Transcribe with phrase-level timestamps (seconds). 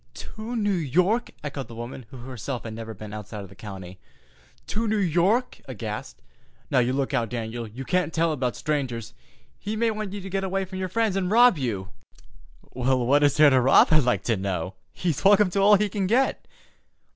[0.15, 3.99] "To New York!" echoed the woman, who herself had never been outside of the county.
[4.65, 6.23] "To New York!"—aghast.
[6.71, 7.67] "Now, you look out, Dan'l.
[7.67, 9.13] You can't tell 'bout strangers.
[9.59, 11.89] He may want to get you way from your friends an' rob you."
[12.71, 14.73] "What is there to rob, I'd like to know?
[14.91, 16.47] He's welcome to all he can get."